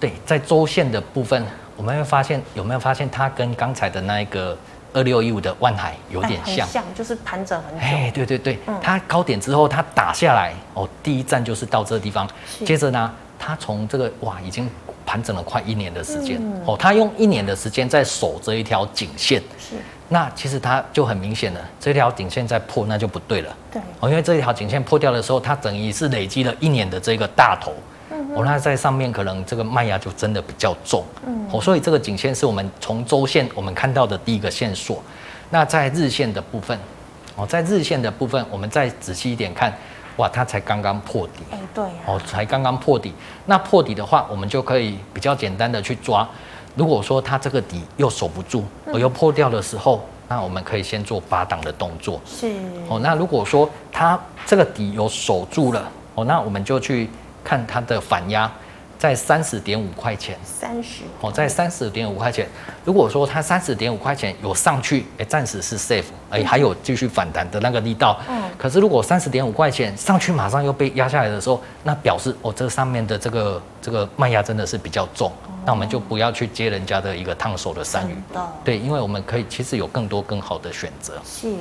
[0.00, 1.44] 对，在周线的部分，
[1.76, 4.56] 我们会发现有没有发现它跟刚才的那一个。
[4.92, 7.80] 二六一五的万海有点像，像就是盘整很久。
[7.80, 12.28] 哎，对对对，嗯、它高点之后它打下来哦，第一站就是到这个地方。
[12.64, 14.68] 接着呢，它从这个哇，已经
[15.04, 19.42] 盘整了快一年的时间、嗯、哦，它用一年的时间在守这一条颈线。
[19.58, 19.76] 是，
[20.08, 23.56] 那其实它就很明显了，这条颈线在破，那就不对了。
[23.70, 27.72] 对，哦，因为这一条颈线破掉的时候，它等于是累积了一年的这个大头。
[28.38, 35.02] 哦，那在上面可能这个麦芽就真的比较重，嗯，哦，所以这个颈线是我们从周线我们看到的第一个线索。
[35.50, 36.78] 那在日线的部分，
[37.34, 39.76] 哦，在日线的部分，我们再仔细一点看，
[40.18, 43.12] 哇，它才刚刚破底，哎，对，哦，才刚刚破底。
[43.46, 46.28] 那破底的话，我们就可以比较简单的去抓。
[46.76, 52.20] 如果说它这个底又守不住，而又破掉的时候，那我们可以先做拔档的动作。
[52.24, 52.54] 是，
[52.88, 57.10] 哦，那如果说它这个底有守住了，哦，那我们就去。
[57.48, 58.50] 看它的反压
[58.98, 62.46] 在三十点五块钱，三十哦，在三十点五块钱。
[62.84, 68.20] 如果说它三十点五块钱有上去，哎，暂时是 safe，哎，还有继续反弹的那个力道。
[68.28, 68.42] 嗯。
[68.58, 75.32] 可是如果三十点五块钱上去，马上又被压下来的时候，那表示哦，这上面的这个这个卖压真的是比较重，
[75.64, 78.14] 那我们就不要去接人家的一个烫手的山芋。
[78.62, 81.14] 对，因为我们可以其实有更多更好的选择。
[81.24, 81.54] 是。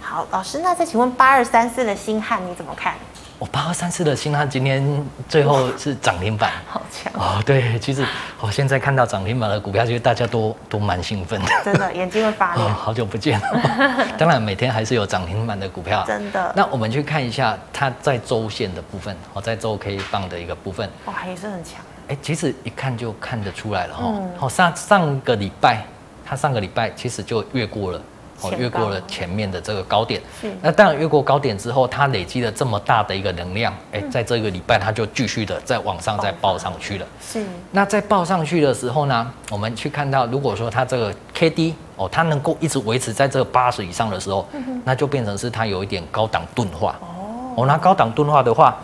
[0.00, 2.94] 好，老师，那再请问八二三四的新汉你怎么看？
[3.42, 7.42] 我八二三四的新汉今天最后是涨停板，好强哦！
[7.44, 8.06] 对，其实
[8.40, 12.68] 我现在看到涨停板的股票，其实大家都都蛮兴奋的，真的眼睛会发 亮。
[12.68, 16.52] 哦，好久不见了， 当然每天还是有涨停板的股票，真的。
[16.54, 21.80] 那我们去看一下它在周线的部分，哦，在周 K 棒的一个部分，哇，也是很强。
[22.06, 24.14] 哎，其实一看就看得出来了哈。
[24.36, 25.84] 好，上上个礼拜，
[26.24, 28.00] 它上个礼拜其实就越过了。
[28.42, 30.52] 哦，越过了前面的这个高点，是。
[30.60, 37.06] 那当然越过高点之后，它累积了这么大的一个能量，哎、嗯，在这个礼拜它就继续的再往上再报上去了。
[37.20, 37.44] 是。
[37.70, 46.98] 那在报上去的时候呢，我们去看到，如果说它这个 K D 哦，它能够一直维持在这个八十以上的时候，嗯、那就变成是它有一点高档钝化。
[47.00, 47.54] 哦。
[47.56, 48.76] 哦，那高档钝化的话，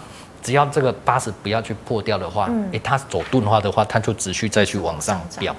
[0.42, 5.54] 只要这个八十不要去破掉的话，哎、嗯，它走钝化的话，它就持续再去往上飙。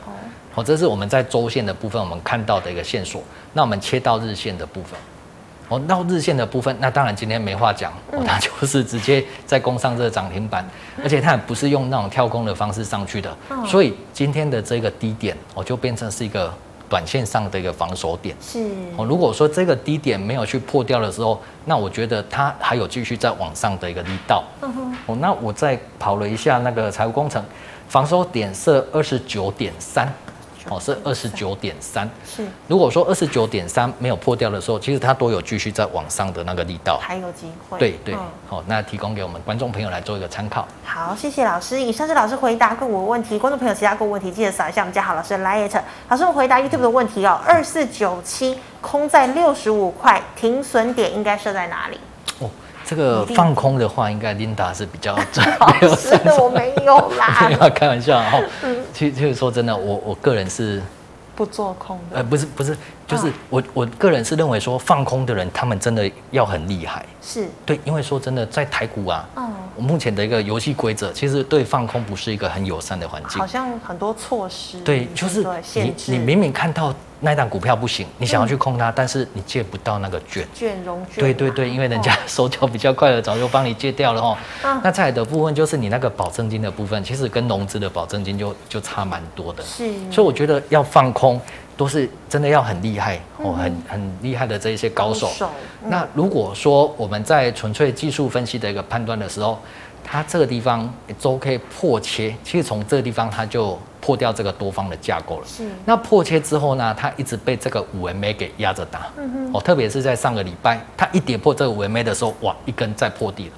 [0.60, 3.24] 哦，这是我们在周线的部分我们看到的一个线索。
[3.54, 5.00] 那我们切到日线的部分，
[5.70, 10.68] 哦，到日线的部分，那当然今天没话讲，哦，它就是直接在攻上这个涨停板，
[11.02, 13.34] 而且它也不是用那种跳空的方式上去的，
[13.66, 16.54] 所以今天的这个低点，哦，就变成是一个
[16.90, 18.36] 短线上的一个防守点。
[18.42, 18.60] 是，
[18.98, 24.44] 哦，如果说这个低点没有去破掉的时候，那我觉得它还有继续在往上的一个力道。
[24.62, 27.42] 嗯哦，那我再跑了一下那个财务工程，
[27.88, 30.12] 防守点设二十九点三。
[30.70, 32.10] 哦，是二十九点三。
[32.26, 37.80] 是，如果说二十九点三没有破掉的时候，其实它都有继续在往上的那个力道，还有机会。
[37.80, 38.16] 对对，
[38.48, 40.68] 好、嗯，那提供给我们观众朋友来做一个参考。
[40.84, 41.82] 好，谢谢老师。
[41.82, 45.82] 以上是老师回答个股问题，观众朋友其他个问题记得扫一下我们家好老师的 LINE。
[46.08, 47.40] 老师，我们回答 YouTube 的问题哦。
[47.46, 52.00] 二四九七空在六十五块，停损点应该设在哪里？
[52.90, 55.46] 哦，这个放空的话，应该 Linda 是比较 准。
[55.96, 57.46] 是的，我没有啦。
[57.48, 58.40] 没有开玩笑哈。
[58.94, 60.82] 其实，其实说真的，我我个人是
[61.36, 62.18] 不做空的。
[62.18, 62.76] 呃，不是，不是，
[63.08, 67.06] 就是我我个人是认为说放空的人，他们真的要很厉害。
[67.22, 73.40] 是对，因为说真的，在台股啊，嗯，我目前的一个游戏规则，其实对放空不是一个很友善的环境。
[73.40, 74.80] 好像很多措施。
[74.82, 80.48] 对，就是你你明明看到那档股票不行，你想要去空它，但是你借不到那个券。
[80.54, 81.20] 券融券。
[81.20, 84.38] 对对对，因为人家手脚比较快的，早就帮你借掉了哦。
[84.62, 89.64] 那再来的部分就是你那个保证金的部分，其实跟融资的保证金就就差蛮多的。
[89.64, 89.92] 是。
[90.12, 91.40] 所以我觉得要放空。
[91.80, 95.32] 都是真的要很厉害哦，很很厉害的这一些高手。
[95.86, 99.58] 那如果说我们在纯粹技术分析的一个判断的时候，
[100.04, 105.48] 它这个地方周 K 破切，其实从这个地方它就破掉这个多方的架构了。
[105.48, 105.70] 是。
[105.86, 109.08] 那破切之后呢，它一直被这个五 MA 给压着打。
[109.16, 109.52] 嗯哼。
[109.54, 113.52] 哦，特别是在上个礼拜，它一跌破这个五 MA 的时候，哇，一根再破地了。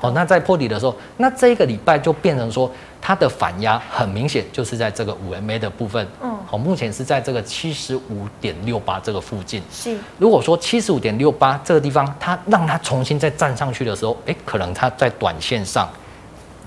[0.00, 6.06] 哦，那在破底的时候，那这个礼拜就变成说，它的反压很明显就是在这个五 MA 的部分。
[6.22, 9.62] 嗯，好，目前是在这个七十五点六八这个附近。
[9.70, 15.88] 是，如果说七十五点六八这个地方，它让它重新再站上去的时候，哎，可能它在短线上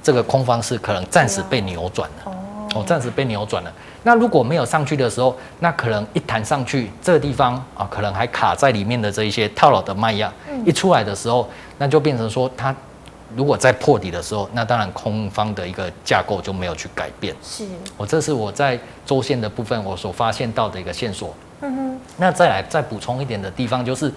[0.01, 2.31] 这个空方是可能暂时被扭转了。
[2.75, 3.73] 哦，暂时被扭转了。
[4.03, 10.31] 那如果没有上去的时候，那可能一弹上去这个地方啊，可能还卡在里面的这一些套牢的卖压，
[10.65, 12.73] 一出来的时候，那就变成说它。
[13.35, 17.35] 如果在破底的时候，那当然空方的一个架构就没有去改变。
[17.43, 17.65] 是，
[17.95, 21.33] 我这是我在周线的部分我所发现到的一个线索。
[21.61, 21.99] 嗯哼。
[22.17, 24.11] 那再来再补充一点的地方就是，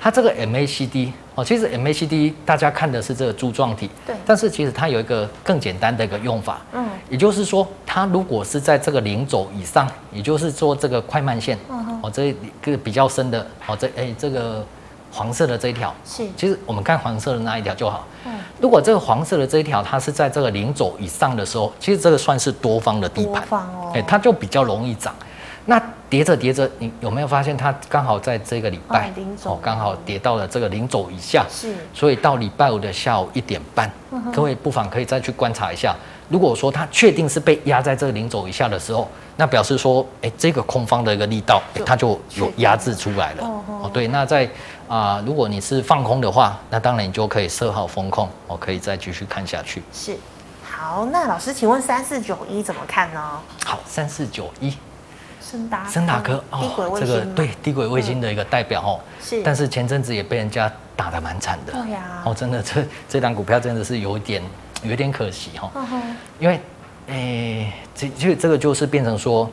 [0.00, 3.90] 它这个 MACD 哦，其实 MACD 大家看的是这个柱状体。
[4.06, 4.16] 对。
[4.24, 6.60] 但是其实它有一个更简单的一个用法。
[6.72, 6.88] 嗯。
[7.10, 11.58] 也就是说，它如果是在这个零轴以上，也就是说这个快慢线。
[11.68, 12.00] 嗯哼。
[12.02, 14.64] 哦，这个比较深的哦，这哎这个。
[15.12, 18.06] 黄色的这一条是，其实我们看黄色的那一条就好。
[18.24, 25.14] 嗯，如果这个黄色的这一条它是在这个零轴以上的时候，其实这个算是多方的地盘，哦，哎，它就比较容易涨。
[25.68, 29.10] 那叠着叠着，你有没有发现它刚好在这个礼拜
[29.42, 31.44] 哦，刚好跌到了这个零轴以下。
[31.50, 33.90] 是，所以到礼拜五的下午一点半，
[34.32, 35.94] 各位不妨可以再去观察一下。
[36.28, 43.44] 如果说它确定是被压在这个零轴以下的时候，那表示说，哎，这个空方的一个力道，它就有压制出来了。
[43.82, 44.48] 哦，对，那在。
[44.88, 49.82] 啊、呃，如果你是放空的话，那当然你就可以设好风控，我可以再继续看下去。
[49.92, 50.16] 是，
[50.62, 53.20] 好，那老师，请问三四九一怎么看呢？
[53.64, 54.76] 好，三四九一，
[55.40, 59.00] 森达升达科哦，这个对低轨卫星的一个代表哦。
[59.20, 61.72] 是，但是前阵子也被人家打得蛮惨的。
[61.72, 62.22] 对呀、啊。
[62.26, 64.42] 哦，真的，这这档股票真的是有点
[64.82, 65.84] 有点可惜哈、哦。
[66.38, 66.60] 因为，
[67.08, 69.50] 诶，这就这个就是变成说。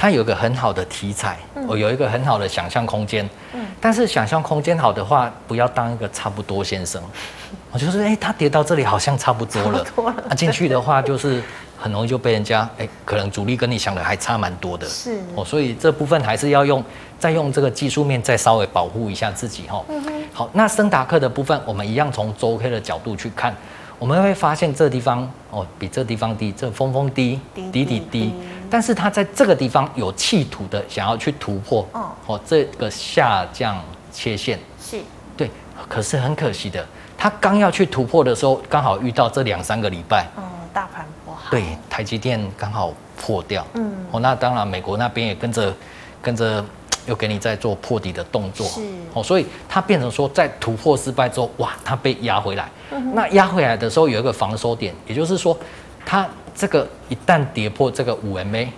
[0.00, 1.36] 它有一个很好的题材，
[1.68, 3.28] 我有一个很好的想象空间。
[3.52, 7.02] 嗯，但是想象空间好的话，不要当一个差不多先生。
[7.70, 9.84] 我就是，哎，它跌到这里好像差不多了。
[10.26, 11.42] 啊，进去的话就是
[11.76, 14.88] 很容易就被人家哎，可能主力跟你想的还差蛮多的。
[14.88, 16.82] 是哦，所以这部分还是要用
[17.18, 19.76] 再用这个技术面再稍微保护一下自己哈。
[19.76, 23.54] 哦嗯、好，那升达克的部分，我们一样从周 K 的角度去看，
[23.98, 28.32] 我们会发现这地方哦比这地方低，这峰峰低，底底低，
[28.70, 34.58] 但是它在这个地方有企图的想要去突破哦，哦这个下降切线。
[34.80, 34.98] 是。
[35.36, 35.50] 对，
[35.88, 36.86] 可是很可惜的。
[37.16, 40.42] 他刚要去突破的时候，刚好遇到这两三个礼拜，嗯，
[40.72, 45.74] 大盘不好，对，台积电刚好破掉，嗯，哦，那当然美国那边也跟着
[46.22, 46.64] 跟着
[47.06, 48.80] 又给你在做破底的动作，是，
[49.12, 55.54] 哦，所以它变成说在突破失败之后，哇，它被压回来，嗯，那压回来的时候有一个防守点，也就是说，
[56.06, 56.26] 它
[56.60, 58.68] 这个一旦跌破这个五 MA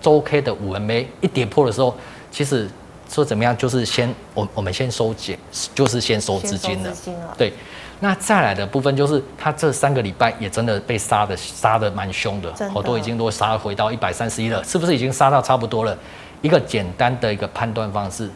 [0.00, 1.96] 周 K 的五 MA 一跌破的时候，
[2.30, 2.68] 其实。
[3.06, 3.54] 说怎么样？
[3.56, 5.36] 就是先我我们先收紧，
[5.74, 6.90] 就是先收资金了。
[7.36, 7.52] 对，
[8.00, 15.96] 那再来的部分就是，他这三个礼拜也真的被杀的杀的蛮凶的，好多已经都杀回到一百三十一了，是不是已经杀到差不多了？
[16.40, 18.28] 一个简单的一个判断方式，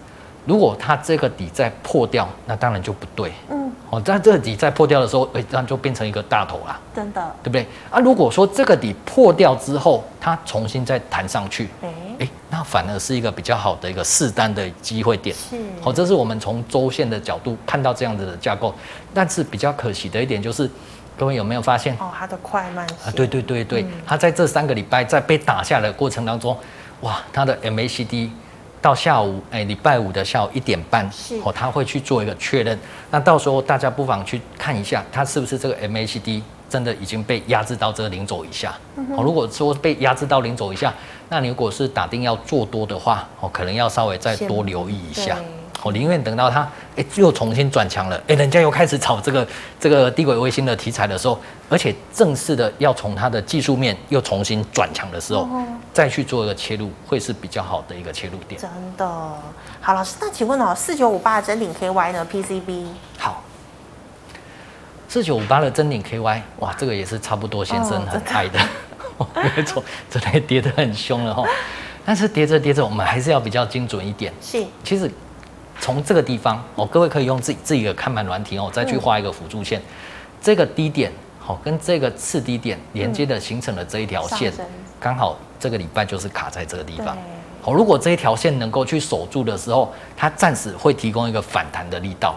[0.45, 3.33] 如果它这个底再破掉，那当然就不对。
[3.51, 6.81] 嗯，哦，在这个底再破掉的时候，哎，这样就变成一个大头啦。
[6.95, 7.67] 真的，对不对？
[7.91, 11.69] 啊，如果说这个底破掉之后，它重新再弹上去。
[12.19, 15.37] 哎，那反而是一个比较好的一个试单的机会点。
[15.37, 18.75] 是，好，这是我们从周线的角度看到这样子的架构。
[19.15, 20.69] 但是比较可惜的一点就是，
[21.17, 21.95] 各位有没有发现？
[22.01, 26.57] 哦，它的快慢啊，对对对对，它在这三个礼拜在被打下的过程当中，
[27.03, 28.31] 哇，它的 MACD
[28.81, 32.79] 到下午，哎，礼拜五的下午一点半，是，哦，他会去做一个确认。
[33.11, 36.43] 那到时候大家不妨去看一下，他是不是这个 MACD。
[36.69, 38.77] 真的已经被压制到这个零轴以下。
[39.17, 40.93] 哦，如果说被压制到零轴以下，
[41.31, 45.39] 那你如果是打定要做多的话，哦，可能要稍微再多留意一下。
[45.83, 49.47] 我宁愿等到它，哎，又重新转强了，哎，人家又开始炒这个
[49.79, 55.49] 这个低轨卫星的题材的时候，而且正式的要从它的技术面又重新转强的时候，
[55.93, 58.61] 再去做一个切入，会是比较好的一个切入点。
[58.61, 59.07] 真的，
[59.81, 62.87] 好，老师，那请问哦，四九五八的臻鼎 KY 呢？PCB
[63.19, 63.43] 好。
[65.11, 68.59] 四九五八的真顶 KY，哇，这个也是差不多先生很爱的，
[69.17, 69.27] 哦、
[69.57, 71.43] 没错，这里跌得很凶了哈。
[72.05, 74.31] 但是跌着跌着，我们还是要比较精准一点。
[74.43, 75.11] 是，其实
[75.81, 79.79] 从这个地方哦，各位可以用自己自己的看盘软体哦，再去画一个辅助线。
[79.81, 79.85] 嗯、
[80.41, 84.53] 这个低点好，跟这个次低点连接的形成的这一条线，
[85.01, 87.17] 刚好这个礼拜就是卡在这个地方。
[87.63, 92.35] 好，如果这一条线能够去守住的时候，它暂时会提供一个反弹的力道。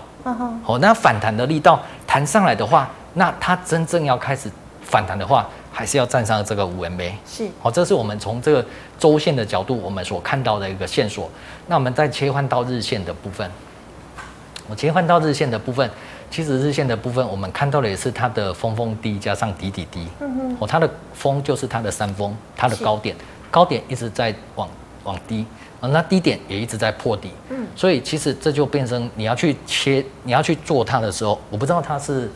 [0.63, 4.49] 好，那反弹的力道弹上来的话，那它真正要开始
[4.81, 7.11] 反弹的话，还是要站上这个五 MA。
[7.25, 8.65] 是，好，这是我们从这个
[8.99, 11.29] 周线的角度我们所看到的一个线索。
[11.67, 13.49] 那我们再切换到日线的部分，
[14.67, 15.89] 我切换到日线的部分，
[16.29, 20.07] 其实日线的部分我们看到的也是它的峰峰低加上底底低。
[20.19, 23.15] 嗯哼，哦，它的峰就是它的山峰，它的高点，
[23.49, 24.67] 高点一直在往
[25.03, 25.45] 往低。
[25.79, 32.29] 啊，那低点也一直在破底，嗯，所以其实这就变成你要去切，你要去做它的时候，我不知道它是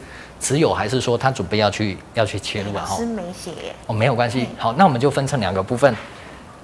[0.46, 2.86] 持有还是说他准备要去要去切入啊？
[2.86, 3.50] 哈，是没写
[3.88, 4.48] 哦，没有关系。
[4.60, 5.92] 好，那我们就分成两个部分。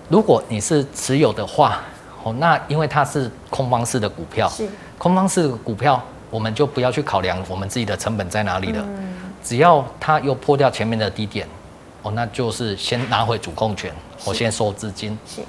[0.08, 1.82] 如果你是持有的话，
[2.22, 4.70] 哦，那因为它是空方式的股票，是
[5.00, 8.86] 空方式的股票，我们就不要去考量我们自己的成本在哪里了。
[8.88, 11.48] 嗯，只要它又破掉前面的低点，
[12.04, 13.92] 哦，那就是先拿回主控权，
[14.26, 15.18] 我先收资金。
[15.26, 15.42] 是。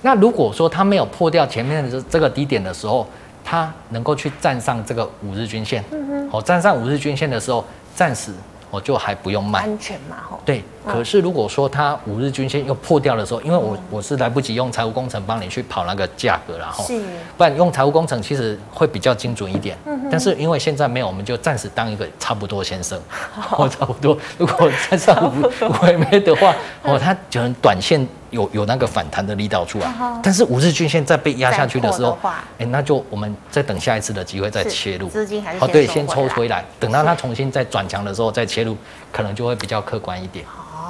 [0.00, 3.06] 那如果说它没有破掉前面的这这个低点的时候，
[3.46, 8.32] 它能够去站上这个五日均线，嗯哼，哦，站上五日均线的时候，暂时。
[8.68, 10.40] 我就还不用卖，安全嘛，吼。
[10.44, 16.84] 对，可是如果说它五日均线又破掉的时候，因为我我是来不及用财务工程帮你去跑那个价格然后。
[16.84, 17.00] 是。
[17.36, 19.76] 不然用财务工程其实会比较精准一点。
[19.84, 20.08] 嗯。
[20.10, 22.98] 但是因为现在没有，我们就暂时当一个差不多先生。
[23.10, 23.68] 好。
[23.76, 24.16] 差不多。
[24.38, 29.92] 如果再上五五 MA 的话， 哦，它可能短线有有那个反弹的力道出来。
[30.22, 32.16] 但是五日均线再被压下去的时候，
[32.58, 35.08] 哎，那就我们再等下一次的机会再切入。
[35.08, 38.76] 资金还是哦，对，先抽回来，等到它重新再转强的时候再切入。
[39.12, 40.44] 可能就会比较客观一点。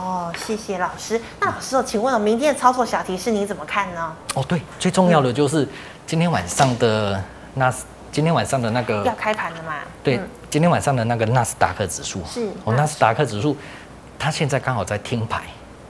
[0.06, 1.20] 哦，谢谢老师。
[1.40, 4.14] 那老师，请问我明天的操作小提示你怎么看呢？
[4.36, 5.68] 哦，对，最重要的就是
[6.06, 7.20] 今天晚上的
[7.54, 9.74] 纳斯，今天晚上的那个要开盘了嘛？
[10.04, 13.56] 对，今天晚上的那个纳斯达克指数是哦，纳斯达克指数，
[14.16, 15.42] 它现在刚好在听牌，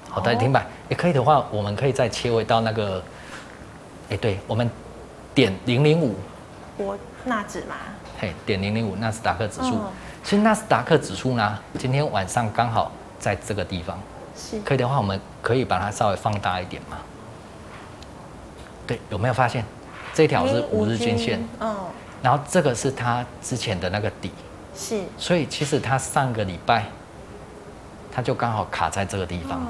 [0.09, 0.67] 好，在听牌。
[0.89, 3.03] 也可以的话，我们可以再切回到那个，
[4.09, 4.71] 哎，对，我们
[5.35, 6.14] 点零零五，
[6.79, 7.75] 我纳指嘛？
[8.19, 9.79] 嘿，点零零五纳斯达克指数。
[10.25, 13.99] 其实纳斯达克指数呢，今天晚上刚好在这个地方，
[14.37, 14.61] 是。
[14.61, 16.99] 可以的话，我们可以把它稍微放大一点嘛？
[18.87, 19.64] 对，有没有发现？
[20.14, 21.47] 这条是五日均线？
[21.61, 21.75] 嗯，
[22.23, 24.31] 然后这个是它之前的那个底，
[24.75, 26.85] 是，所以其实它上个礼拜
[28.11, 29.61] 它就刚好卡在这个地方。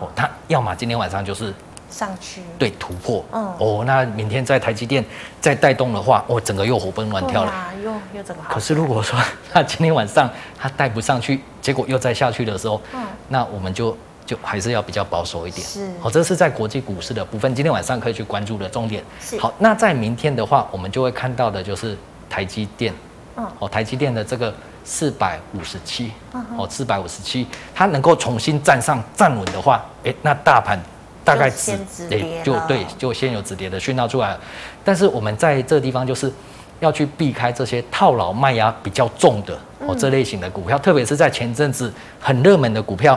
[0.00, 1.52] 哦，它要么今天晚上就是
[1.92, 3.24] 上去，对，突破。
[3.30, 5.04] 嗯，哦，那明天在台积电
[5.40, 7.52] 再带动的话，哦，整个又活蹦乱跳了。
[7.84, 8.54] 又又怎么好。
[8.54, 9.18] 可是如果说
[9.52, 10.28] 那今天晚上
[10.58, 13.96] 它带不上去，结果又再下去的时候，嗯，那我们就。
[14.24, 19.02] 就还是要比较保守一点，是好，这是在国际股市的部分，今天晚上可以去关注的重点。
[19.20, 21.98] 是好，那在明天的话，我们就会看到的就是
[22.30, 22.94] 台积电，
[23.36, 26.12] 嗯，哦，台积电的这个四百五十七，
[26.56, 30.78] 哦，四百五十七，它能够重新站上站稳的话，诶，那大盘
[31.24, 31.76] 大概止，
[32.08, 34.40] 跌，就对，就先有止跌的讯号出来了。
[34.84, 36.32] 但是我们在这个地方就是。
[36.80, 39.56] 要去避开这些套牢卖压比较重的
[39.86, 43.16] 哦，这类型的股票，特别是在前阵子很热门的股票，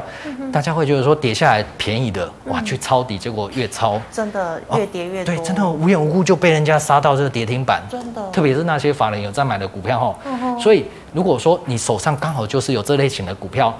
[0.52, 13.76] 大家会觉得说跌下来便宜的哇，去抄底，结果越抄真的越跌越多，对，真的无缘无故就被人家杀到这个跌停板，真的，特别是那些法人有在买的股票哈，所以如果说你手上刚好就是有这类型的股票，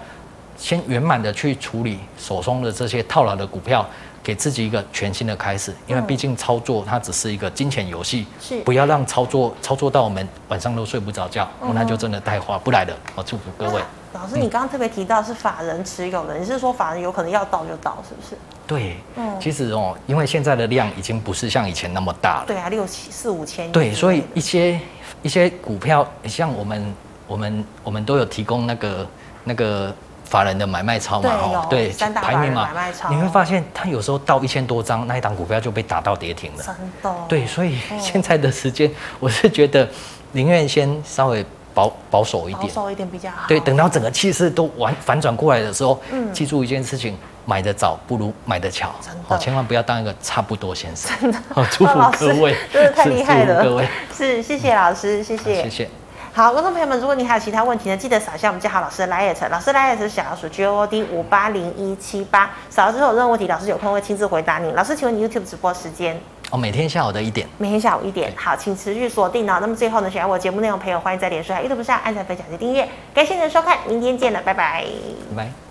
[0.58, 3.86] 先圆满的去处理手中的这些套牢的股票。
[4.26, 12.98] 给自己一个全新的开始，因为毕竟操作它只是一个金钱游戏，是不要让操作操作到我们晚上都睡不着觉，嗯、那就真的太划不来了。
[13.14, 13.80] 我祝福各位。
[14.14, 18.36] 老师，你刚刚特别提到是法人持有的，嗯、你是说法人有可能要倒就倒，是不是？
[18.66, 22.46] 对，嗯，其实哦，因为现在的量已经不是像以前那么大了。
[22.48, 23.72] 对啊，六七四五千亿。
[23.72, 24.80] 对，所以一些
[25.22, 26.96] 一些股票，像我们
[27.28, 29.08] 我们我们都有提供那个
[29.44, 29.94] 那个。
[30.26, 32.70] 法人的买卖超嘛，哦，对，排名嘛，
[33.10, 36.64] 你会发现它有时候到一千多张，那一档股票就被打到跌停了。
[36.64, 37.16] 真的。
[37.30, 39.88] 对，所以 现在的时间，我是觉得
[40.32, 43.48] 宁愿先稍微保保守一点，保守一点比较好。
[43.48, 47.16] 对，等到整个气势都完反转过来的时候，嗯，记住一件事情，
[47.46, 51.12] 买的早不如买的巧，真的，千万不要当一个差不多先生。
[51.22, 51.40] 真的，
[51.72, 55.90] 祝福各位，真的太厉害了，各位，是，谢谢老师，谢谢，谢谢。
[56.36, 64.70] 好，观众朋友们，如果你还有其他问题呢，记得扫一下我们嘉豪老师的 LINE，老师 LINE 是小老鼠 G O D 五八零一七八，扫了之后有任何问题，老师有空会亲自回答你。
[64.74, 66.20] 老师，请问你 YouTube 直播时间？
[66.52, 67.48] 哦，每天下午的一点。
[67.58, 68.34] 每天下午一点。
[68.36, 69.60] 好，请持续锁定哦。
[69.62, 72.86] 那么最后呢，喜欢我节目内容朋友，欢迎在脸书、YouTube 上按赞、分享及订阅。
[73.14, 74.84] 感谢您的收看，明天见了，拜拜。
[75.34, 75.65] 拜拜。